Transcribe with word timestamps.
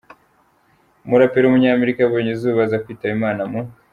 umuraperi 1.05 1.43
w’umunyamerika 1.45 1.99
yabonye 2.01 2.31
izuba, 2.33 2.59
aza 2.65 2.81
kwitaba 2.83 3.13
Imana 3.19 3.41
mu. 3.51 3.59